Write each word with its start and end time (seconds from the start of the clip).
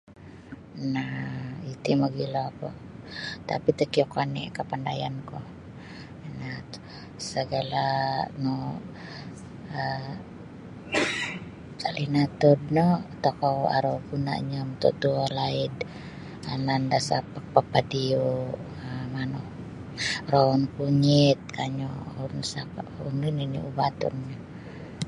Nah 0.93 1.37
iti 1.71 1.91
mogilo 2.01 2.43
ko 2.59 2.69
tapi 3.49 3.69
takiuk 3.79 4.11
oni 4.23 4.43
kapandaian 4.57 5.15
ku 5.29 5.37
um 6.25 6.39
sagala 7.29 7.85
nu 8.41 8.53
um 9.79 10.05
salinatud 11.81 12.59
no 12.77 12.87
tokou 13.23 13.59
aru 13.75 13.93
gunanyo 14.07 14.59
matatuo 14.69 15.23
laid 15.39 15.75
anan 16.53 16.81
da 16.91 16.99
sapak 17.09 17.45
bapadiu 17.53 18.27
um 18.85 19.03
manu 19.13 19.41
roun 20.31 20.61
kunyit 20.73 21.39
kanyu 21.57 21.89
sapak 22.53 22.87
buli 22.95 23.29
nini 23.37 23.59
ubatunyo. 23.69 24.39